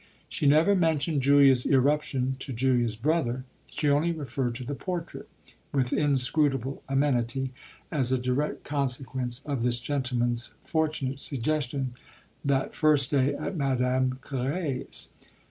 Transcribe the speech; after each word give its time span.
She 0.29 0.47
never 0.47 0.73
mentioned 0.75 1.21
Julia's 1.21 1.63
irruption 1.63 2.35
to 2.39 2.51
Julia's 2.51 2.95
brother; 2.95 3.43
she 3.67 3.87
only 3.87 4.11
referred 4.11 4.55
to 4.55 4.63
the 4.63 4.73
portrait, 4.73 5.29
with 5.71 5.93
inscrutable 5.93 6.81
amenity, 6.89 7.51
as 7.91 8.11
a 8.11 8.17
direct 8.17 8.63
consequence 8.63 9.43
of 9.45 9.61
this 9.61 9.79
gentleman's 9.79 10.49
fortunate 10.63 11.19
suggestion 11.19 11.93
that 12.43 12.73
first 12.73 13.11
day 13.11 13.35
at 13.35 13.55
Madame 13.55 14.17
Carré's. 14.23 15.11